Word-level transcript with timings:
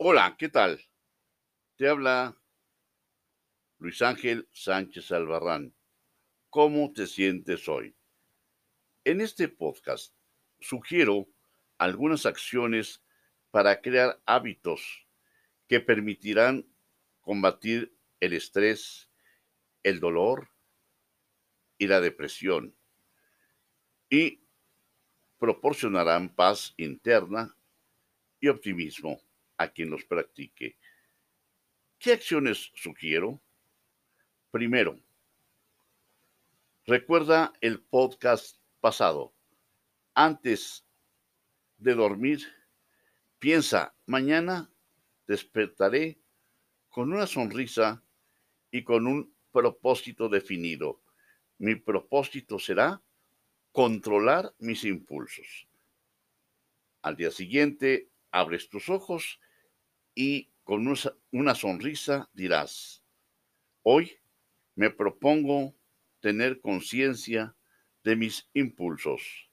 Hola, 0.00 0.36
¿qué 0.38 0.48
tal? 0.48 0.80
Te 1.74 1.88
habla 1.88 2.40
Luis 3.78 4.00
Ángel 4.00 4.48
Sánchez 4.52 5.10
Albarrán. 5.10 5.74
¿Cómo 6.50 6.92
te 6.92 7.08
sientes 7.08 7.68
hoy? 7.68 7.96
En 9.02 9.20
este 9.20 9.48
podcast 9.48 10.14
sugiero 10.60 11.26
algunas 11.78 12.26
acciones 12.26 13.02
para 13.50 13.80
crear 13.80 14.22
hábitos 14.24 15.04
que 15.66 15.80
permitirán 15.80 16.64
combatir 17.20 17.92
el 18.20 18.34
estrés, 18.34 19.10
el 19.82 19.98
dolor 19.98 20.48
y 21.76 21.88
la 21.88 22.00
depresión 22.00 22.72
y 24.08 24.44
proporcionarán 25.40 26.32
paz 26.36 26.72
interna 26.76 27.56
y 28.38 28.46
optimismo 28.46 29.20
a 29.58 29.68
quien 29.68 29.90
los 29.90 30.04
practique. 30.04 30.78
¿Qué 31.98 32.12
acciones 32.12 32.70
sugiero? 32.74 33.42
Primero, 34.50 34.98
recuerda 36.86 37.52
el 37.60 37.80
podcast 37.80 38.56
pasado. 38.80 39.34
Antes 40.14 40.86
de 41.76 41.94
dormir, 41.94 42.40
piensa, 43.38 43.94
mañana 44.06 44.70
despertaré 45.26 46.18
con 46.88 47.12
una 47.12 47.26
sonrisa 47.26 48.02
y 48.70 48.84
con 48.84 49.06
un 49.06 49.34
propósito 49.52 50.28
definido. 50.28 51.02
Mi 51.58 51.74
propósito 51.74 52.58
será 52.58 53.02
controlar 53.72 54.54
mis 54.58 54.84
impulsos. 54.84 55.68
Al 57.02 57.16
día 57.16 57.30
siguiente, 57.30 58.08
abres 58.30 58.68
tus 58.68 58.88
ojos 58.88 59.40
y 60.20 60.50
con 60.64 60.92
una 61.30 61.54
sonrisa 61.54 62.28
dirás, 62.32 63.04
hoy 63.84 64.18
me 64.74 64.90
propongo 64.90 65.76
tener 66.18 66.60
conciencia 66.60 67.54
de 68.02 68.16
mis 68.16 68.48
impulsos. 68.52 69.48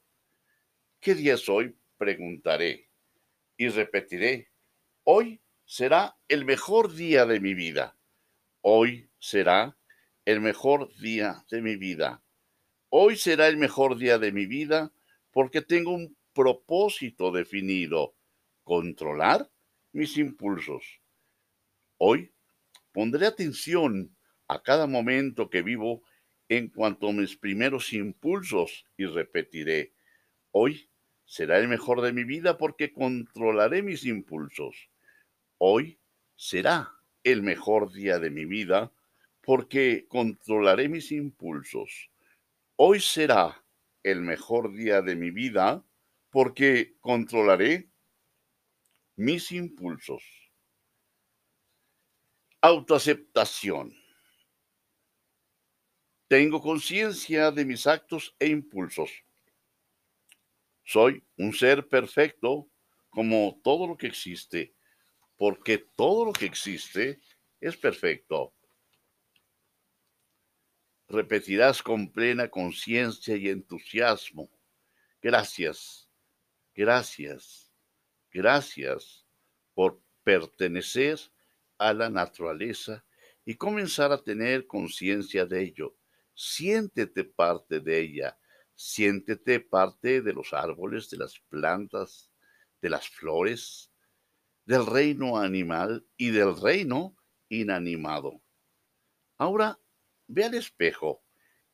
¿Qué 1.00 1.14
día 1.14 1.36
es 1.36 1.48
hoy? 1.50 1.78
Preguntaré 2.00 2.90
y 3.56 3.68
repetiré, 3.68 4.50
hoy 5.04 5.40
será 5.66 6.18
el 6.28 6.46
mejor 6.46 6.96
día 6.96 7.28
de 7.28 7.40
mi 7.40 7.54
vida. 7.54 7.96
Hoy 8.62 9.08
será 9.20 9.78
el 10.26 10.42
mejor 10.42 10.92
día 10.98 11.46
de 11.52 11.62
mi 11.62 11.76
vida. 11.76 12.24
Hoy 12.90 13.18
será 13.18 13.50
el 13.50 13.58
mejor 13.58 13.98
día 14.00 14.18
de 14.18 14.32
mi 14.32 14.48
vida 14.48 14.92
porque 15.30 15.62
tengo 15.62 15.94
un 15.94 16.18
propósito 16.34 17.32
definido, 17.32 18.16
controlar 18.64 19.52
mis 19.96 20.18
impulsos. 20.18 21.02
Hoy 21.98 22.34
pondré 22.92 23.28
atención 23.28 24.14
a 24.48 24.62
cada 24.62 24.88
momento 24.88 25.50
que 25.50 25.62
vivo 25.62 26.04
en 26.50 26.68
cuanto 26.68 27.08
a 27.08 27.14
mis 27.14 27.38
primeros 27.38 27.94
impulsos 27.94 28.86
y 28.98 29.06
repetiré, 29.06 29.94
hoy 30.52 30.90
será 31.24 31.60
el 31.60 31.70
mejor 31.70 32.02
de 32.02 32.12
mi 32.12 32.26
vida 32.26 32.58
porque 32.58 32.92
controlaré 32.92 33.82
mis 33.82 34.06
impulsos. 34.06 34.90
Hoy 35.58 35.98
será 36.36 36.92
el 37.24 37.42
mejor 37.42 37.94
día 37.94 38.20
de 38.20 38.30
mi 38.30 38.44
vida 38.44 38.92
porque 39.42 40.08
controlaré 40.10 40.90
mis 40.90 41.14
impulsos. 41.14 42.12
Hoy 42.76 43.00
será 43.00 43.64
el 44.04 44.20
mejor 44.20 44.74
día 44.74 45.02
de 45.02 45.16
mi 45.16 45.32
vida 45.32 45.86
porque 46.32 46.98
controlaré 47.00 47.90
mis 49.16 49.52
impulsos. 49.52 50.24
Autoaceptación. 52.62 53.96
Tengo 56.28 56.60
conciencia 56.62 57.52
de 57.52 57.66
mis 57.66 57.86
actos 57.86 58.36
e 58.40 58.48
impulsos. 58.48 59.12
Soy 60.84 61.24
un 61.38 61.54
ser 61.54 61.88
perfecto 61.88 62.70
como 63.10 63.60
todo 63.64 63.88
lo 63.88 63.96
que 63.96 64.08
existe, 64.08 64.76
porque 65.38 65.78
todo 65.78 66.26
lo 66.26 66.34
que 66.34 66.46
existe 66.46 67.22
es 67.62 67.78
perfecto. 67.78 68.54
Repetirás 71.08 71.84
con 71.84 72.12
plena 72.12 72.50
conciencia 72.50 73.36
y 73.38 73.50
entusiasmo. 73.50 74.50
Gracias, 75.22 76.10
gracias 76.74 77.65
Gracias 78.36 79.26
por 79.74 80.02
pertenecer 80.26 81.18
a 81.78 81.94
la 81.94 82.10
naturaleza 82.10 83.06
y 83.46 83.56
comenzar 83.56 84.12
a 84.12 84.22
tener 84.22 84.68
conciencia 84.68 85.46
de 85.46 85.64
ello. 85.64 85.96
Siéntete 86.34 87.24
parte 87.24 87.80
de 87.80 87.98
ella, 87.98 88.38
siéntete 88.76 89.62
parte 89.62 90.22
de 90.22 90.34
los 90.34 90.52
árboles, 90.52 91.10
de 91.10 91.16
las 91.16 91.40
plantas, 91.48 92.30
de 92.82 92.90
las 92.90 93.08
flores, 93.08 93.90
del 94.66 94.86
reino 94.86 95.38
animal 95.38 96.06
y 96.18 96.32
del 96.32 96.60
reino 96.60 97.16
inanimado. 97.48 98.42
Ahora 99.38 99.80
ve 100.28 100.44
al 100.44 100.56
espejo 100.56 101.24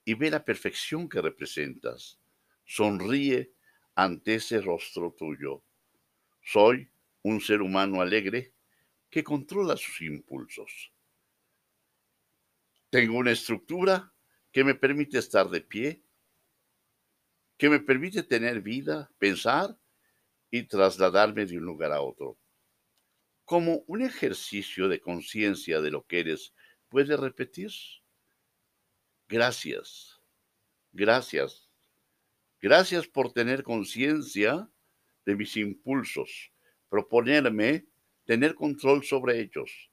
y 0.05 0.13
ve 0.13 0.29
la 0.29 0.45
perfección 0.45 1.09
que 1.09 1.23
representas. 1.23 2.19
Sonríe 2.65 3.51
ante 3.95 4.35
ese 4.35 4.61
rostro 4.61 5.15
tuyo. 5.17 5.63
Soy 6.41 6.91
un 7.23 7.39
ser 7.39 7.61
humano 7.61 8.01
alegre 8.01 8.53
que 9.09 9.23
controla 9.23 9.77
sus 9.77 10.01
impulsos. 10.01 10.91
Tengo 12.89 13.17
una 13.17 13.31
estructura 13.31 14.13
que 14.51 14.63
me 14.63 14.75
permite 14.75 15.17
estar 15.17 15.49
de 15.49 15.61
pie, 15.61 16.03
que 17.57 17.69
me 17.69 17.79
permite 17.79 18.23
tener 18.23 18.61
vida, 18.61 19.11
pensar 19.17 19.77
y 20.49 20.63
trasladarme 20.63 21.45
de 21.45 21.57
un 21.57 21.65
lugar 21.65 21.91
a 21.91 22.01
otro. 22.01 22.37
Como 23.45 23.83
un 23.87 24.01
ejercicio 24.01 24.87
de 24.89 24.99
conciencia 24.99 25.81
de 25.81 25.91
lo 25.91 26.05
que 26.05 26.19
eres, 26.19 26.53
puedes 26.89 27.17
repetir. 27.19 27.71
Gracias, 29.27 30.21
gracias, 30.91 31.69
gracias 32.59 33.07
por 33.07 33.31
tener 33.31 33.63
conciencia 33.63 34.69
de 35.25 35.35
mis 35.35 35.55
impulsos, 35.57 36.51
proponerme 36.89 37.85
tener 38.25 38.55
control 38.55 39.03
sobre 39.03 39.39
ellos. 39.39 39.91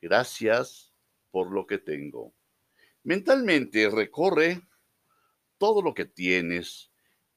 Gracias 0.00 0.92
por 1.30 1.52
lo 1.52 1.66
que 1.66 1.78
tengo. 1.78 2.34
Mentalmente 3.02 3.88
recorre 3.88 4.62
todo 5.58 5.82
lo 5.82 5.94
que 5.94 6.04
tienes 6.04 6.90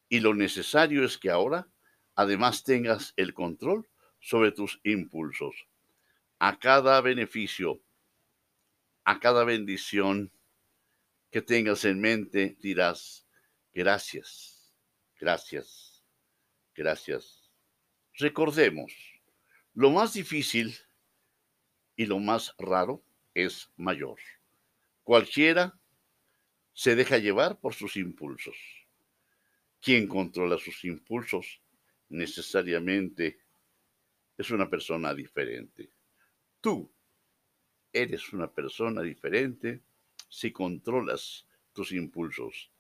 y 0.10 0.20
lo 0.20 0.34
necesario 0.34 1.04
es 1.04 1.18
que 1.18 1.30
ahora 1.30 1.68
además 2.16 2.64
tengas 2.64 3.14
el 3.16 3.34
control 3.34 3.88
sobre 4.20 4.52
tus 4.52 4.80
impulsos. 4.84 5.68
A 6.40 6.60
cada 6.60 7.02
beneficio, 7.02 7.82
a 9.04 9.20
cada 9.20 9.44
bendición 9.44 10.32
que 11.32 11.42
tengas 11.42 11.84
en 11.86 12.00
mente, 12.00 12.58
dirás, 12.60 13.26
gracias, 13.74 14.74
gracias. 15.20 15.93
Gracias. 16.76 17.52
Recordemos, 18.16 18.94
lo 19.74 19.92
más 19.92 20.14
difícil 20.14 20.76
y 21.96 22.06
lo 22.06 22.20
más 22.20 22.56
raro 22.58 23.04
es 23.34 23.72
mayor. 23.78 24.20
Cualquiera 25.04 25.80
se 26.74 26.96
deja 26.96 27.18
llevar 27.18 27.60
por 27.60 27.74
sus 27.74 27.98
impulsos. 27.98 28.56
Quien 29.82 30.08
controla 30.08 30.58
sus 30.58 30.84
impulsos 30.86 31.62
necesariamente 32.10 33.40
es 34.38 34.50
una 34.50 34.70
persona 34.70 35.14
diferente. 35.14 35.92
Tú 36.62 36.92
eres 37.92 38.34
una 38.34 38.52
persona 38.52 39.02
diferente 39.02 39.82
si 40.30 40.52
controlas 40.52 41.48
tus 41.74 41.92
impulsos. 41.92 42.72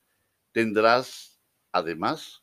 Tendrás, 0.51 1.39
además, 1.71 2.42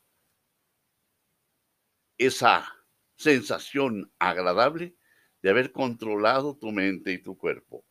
esa 2.25 2.71
sensación 3.15 4.13
agradable 4.19 4.95
de 5.41 5.49
haber 5.49 5.71
controlado 5.71 6.55
tu 6.55 6.71
mente 6.71 7.11
y 7.13 7.17
tu 7.17 7.35
cuerpo. 7.35 7.83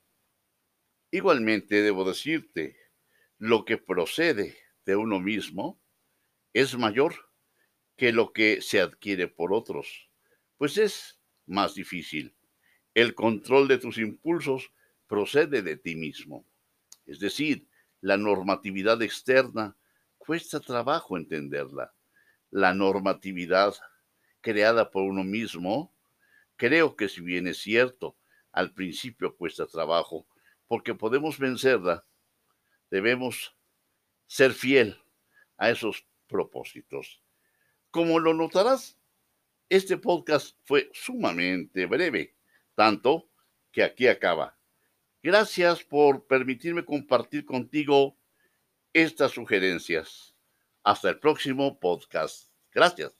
Igualmente 1.10 1.82
debo 1.82 2.04
decirte, 2.04 2.76
lo 3.38 3.64
que 3.64 3.76
procede 3.76 4.56
de 4.86 4.94
uno 4.94 5.18
mismo 5.18 5.82
es 6.52 6.78
mayor 6.78 7.14
que 7.96 8.12
lo 8.12 8.32
que 8.32 8.62
se 8.62 8.80
adquiere 8.80 9.26
por 9.26 9.52
otros, 9.52 10.08
pues 10.58 10.78
es 10.78 11.20
más 11.46 11.74
difícil. 11.74 12.36
El 12.94 13.16
control 13.16 13.66
de 13.66 13.78
tus 13.78 13.98
impulsos 13.98 14.72
procede 15.08 15.60
de 15.62 15.76
ti 15.76 15.96
mismo. 15.96 16.46
Es 17.04 17.18
decir, 17.18 17.66
la 18.00 18.16
normatividad 18.16 19.02
externa 19.02 19.76
cuesta 20.18 20.60
trabajo 20.60 21.16
entenderla. 21.16 21.92
La 22.52 22.74
normatividad 22.74 23.74
creada 24.40 24.90
por 24.90 25.04
uno 25.04 25.24
mismo, 25.24 25.92
Creo 26.60 26.94
que 26.94 27.08
si 27.08 27.22
bien 27.22 27.46
es 27.46 27.56
cierto, 27.56 28.18
al 28.52 28.74
principio 28.74 29.34
cuesta 29.34 29.66
trabajo, 29.66 30.26
porque 30.68 30.94
podemos 30.94 31.38
vencerla, 31.38 32.04
debemos 32.90 33.56
ser 34.26 34.52
fiel 34.52 35.02
a 35.56 35.70
esos 35.70 36.04
propósitos. 36.26 37.22
Como 37.90 38.20
lo 38.20 38.34
notarás, 38.34 38.98
este 39.70 39.96
podcast 39.96 40.54
fue 40.66 40.90
sumamente 40.92 41.86
breve, 41.86 42.36
tanto 42.74 43.30
que 43.72 43.82
aquí 43.82 44.06
acaba. 44.06 44.58
Gracias 45.22 45.82
por 45.82 46.26
permitirme 46.26 46.84
compartir 46.84 47.46
contigo 47.46 48.18
estas 48.92 49.32
sugerencias. 49.32 50.34
Hasta 50.82 51.08
el 51.08 51.18
próximo 51.18 51.80
podcast. 51.80 52.50
Gracias. 52.70 53.19